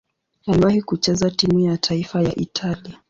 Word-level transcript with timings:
Aliwahi 0.47 0.81
kucheza 0.81 1.31
timu 1.31 1.59
ya 1.59 1.77
taifa 1.77 2.21
ya 2.21 2.35
Italia. 2.35 2.99